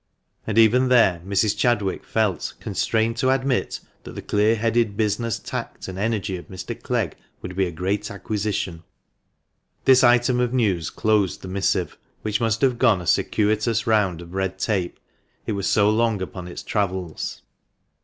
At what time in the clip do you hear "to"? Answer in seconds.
3.17-3.29